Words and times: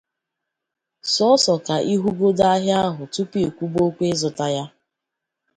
sọọsọ 1.13 1.53
ka 1.65 1.75
ị 1.93 1.95
hụgodi 2.01 2.43
ahịa 2.53 2.77
ahụ 2.87 3.03
tupu 3.13 3.37
ikwube 3.47 3.79
okwu 3.87 4.03
ịzụta 4.11 4.45
ya 4.55 4.65